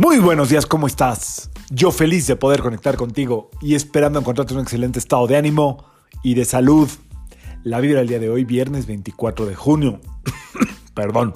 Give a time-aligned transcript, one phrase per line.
[0.00, 1.50] Muy buenos días, ¿cómo estás?
[1.70, 5.86] Yo feliz de poder conectar contigo y esperando encontrarte un excelente estado de ánimo
[6.22, 6.88] y de salud.
[7.64, 10.00] La vibra del día de hoy, viernes 24 de junio,
[10.94, 11.34] perdón,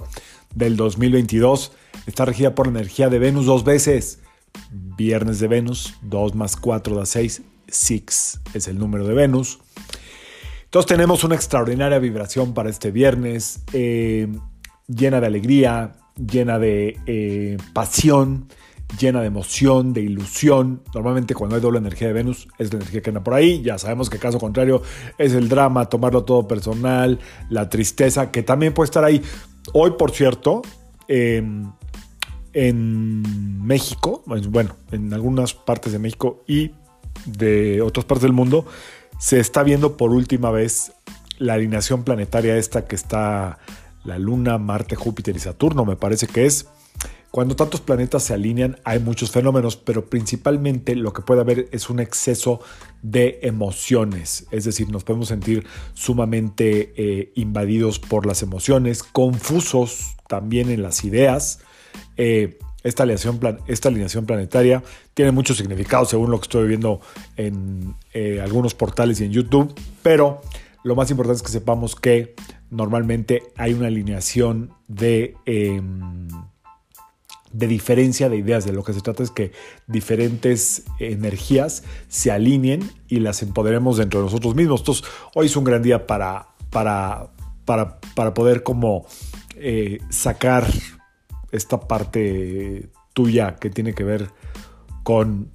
[0.54, 1.72] del 2022,
[2.06, 4.20] está regida por la energía de Venus dos veces.
[4.70, 9.58] Viernes de Venus, 2 más 4 da 6, 6 es el número de Venus.
[10.66, 14.28] Entonces tenemos una extraordinaria vibración para este viernes, eh,
[14.86, 18.48] llena de alegría, llena de eh, pasión,
[18.98, 20.82] llena de emoción, de ilusión.
[20.94, 23.62] Normalmente cuando hay doble energía de Venus es la energía que anda por ahí.
[23.62, 24.82] Ya sabemos que caso contrario
[25.18, 29.22] es el drama, tomarlo todo personal, la tristeza, que también puede estar ahí.
[29.72, 30.62] Hoy, por cierto,
[31.08, 31.70] em,
[32.52, 36.72] en México, bueno, en algunas partes de México y
[37.24, 38.66] de otras partes del mundo,
[39.18, 40.92] se está viendo por última vez
[41.38, 43.58] la alineación planetaria esta que está
[44.04, 46.66] la Luna, Marte, Júpiter y Saturno, me parece que es.
[47.30, 51.88] Cuando tantos planetas se alinean hay muchos fenómenos, pero principalmente lo que puede haber es
[51.88, 52.60] un exceso
[53.00, 60.70] de emociones, es decir, nos podemos sentir sumamente eh, invadidos por las emociones, confusos también
[60.70, 61.60] en las ideas.
[62.18, 64.82] Eh, esta alineación, esta alineación, planetaria
[65.14, 67.00] tiene mucho significado según lo que estoy viendo
[67.36, 70.42] en eh, algunos portales y en YouTube, pero
[70.84, 72.34] lo más importante es que sepamos que
[72.72, 76.26] normalmente hay una alineación de, em,
[77.52, 78.64] de diferencia de ideas.
[78.64, 79.52] De lo que se trata es que
[79.86, 84.80] diferentes energías se alineen y las empoderemos dentro de nosotros mismos.
[84.80, 87.30] Entonces, hoy es un gran día para, para,
[87.66, 89.06] para, poder como
[89.56, 90.66] eh, sacar
[91.52, 94.30] esta parte tuya que tiene que ver
[95.02, 95.52] con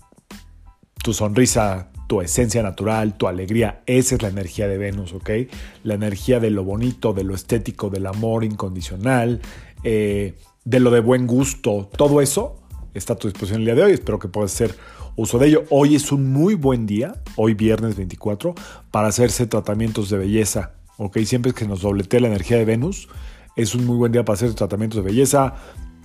[1.04, 3.82] tu sonrisa, tu esencia natural, tu alegría.
[3.86, 5.30] Esa es la energía de Venus, ¿ok?
[5.84, 9.42] La energía de lo bonito, de lo estético, del amor incondicional,
[9.84, 11.90] eh, de lo de buen gusto.
[11.96, 12.62] Todo eso
[12.94, 13.92] está a tu disposición el día de hoy.
[13.92, 14.76] Espero que puedas hacer
[15.18, 15.66] uso de ello.
[15.70, 18.56] Hoy es un muy buen día, hoy viernes 24,
[18.90, 21.18] para hacerse tratamientos de belleza, ¿ok?
[21.20, 23.10] Siempre que nos dobletea la energía de Venus,
[23.58, 25.56] es un muy buen día para hacer tratamientos de belleza,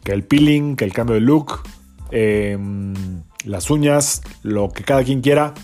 [0.03, 1.63] que el peeling, que el cambio de look,
[2.11, 5.55] em, las uñas, lo que cada quien quiera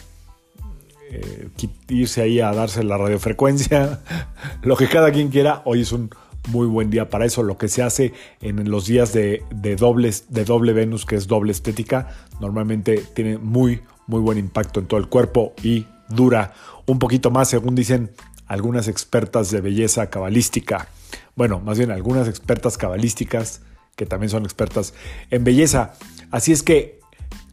[1.21, 1.49] eh,
[1.89, 4.01] irse ahí a darse la radiofrecuencia,
[4.63, 5.63] lo que cada quien quiera.
[5.65, 6.11] Hoy es un
[6.49, 7.43] muy buen día para eso.
[7.43, 9.43] Lo que se hace en los días de,
[9.79, 12.09] dobles, de doble Venus, que es doble estética,
[12.41, 16.55] normalmente tiene muy, muy buen impacto en todo el cuerpo y dura
[16.87, 18.11] un poquito más, según dicen
[18.47, 20.89] algunas expertas de belleza cabalística.
[21.37, 23.61] Bueno, más bien algunas expertas cabalísticas
[23.95, 24.95] que también son expertas
[25.31, 25.95] en belleza.
[26.31, 27.01] Así es que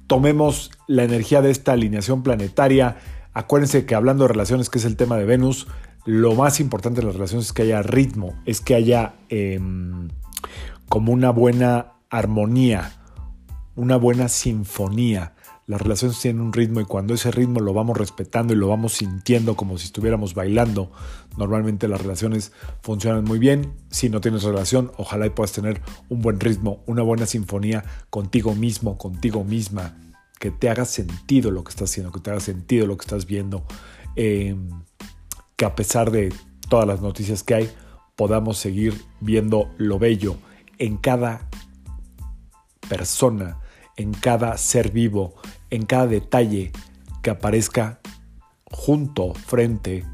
[0.07, 2.97] tomemos la energía de esta alineación planetaria
[3.35, 5.67] Acuérdense que hablando de relaciones, que es el tema de Venus,
[6.05, 10.07] lo más importante de las relaciones es que haya ritmo, es que haya em,
[10.87, 12.93] como una buena armonía,
[13.75, 15.33] una buena sinfonía.
[15.67, 18.93] Las relaciones tienen un ritmo y cuando ese ritmo lo vamos respetando y lo vamos
[18.93, 20.93] sintiendo como si estuviéramos bailando,
[21.37, 22.53] normalmente las relaciones
[22.83, 23.73] funcionan muy bien.
[23.89, 28.55] Si no tienes relación, ojalá y puedas tener un buen ritmo, una buena sinfonía contigo
[28.55, 29.97] mismo, contigo misma
[30.39, 33.25] que te haga sentido lo que estás haciendo, que te haga sentido lo que estás
[33.25, 33.65] viendo,
[34.15, 34.69] em,
[35.55, 36.33] que a pesar de
[36.69, 37.71] todas las noticias que hay,
[38.15, 40.37] podamos seguir viendo lo bello
[40.77, 41.47] en cada
[42.89, 43.59] persona,
[43.97, 45.35] en cada ser vivo,
[45.69, 46.71] en cada detalle
[47.21, 47.99] que aparezca
[48.69, 50.05] junto, frente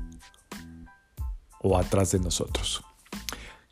[1.61, 2.83] o atrás de nosotros.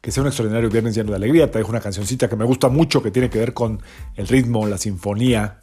[0.02, 1.52] Que sea un extraordinario viernes lleno de alegría.
[1.52, 3.82] Te dejo una cancioncita que me gusta mucho, que tiene que ver con
[4.16, 5.62] el ritmo, la sinfonía,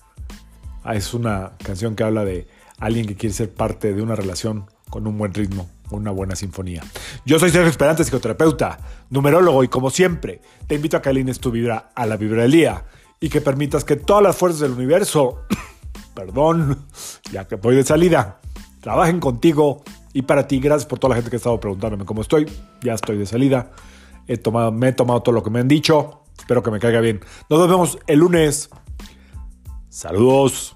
[0.95, 2.47] es una canción que habla de
[2.79, 6.83] alguien que quiere ser parte de una relación con un buen ritmo, una buena sinfonía.
[7.25, 8.79] Yo soy Sergio Esperante, psicoterapeuta,
[9.11, 12.53] numerólogo y como siempre, te invito a que alines tu vibra a la vibra del
[12.53, 12.85] día
[13.21, 15.43] y que permitas que todas las fuerzas del universo,
[16.15, 16.87] perdón,
[17.33, 18.41] ya que voy de salida,
[18.81, 19.83] trabajen contigo
[20.13, 20.61] y para ti.
[20.61, 22.47] Gracias por toda la gente que ha estado preguntándome cómo estoy.
[22.83, 23.72] Ya estoy de salida.
[24.28, 26.22] He tomado, me he tomado todo lo que me han dicho.
[26.39, 27.21] Espero que me caiga bien.
[27.51, 28.71] Nos vemos el lunes.
[29.89, 30.76] Saludos.